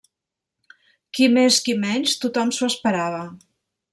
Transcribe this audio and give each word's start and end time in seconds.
Qui 1.17 1.27
més 1.35 1.59
qui 1.67 1.77
menys, 1.85 2.17
tothom 2.25 2.57
s'ho 2.57 2.73
esperava. 2.73 3.23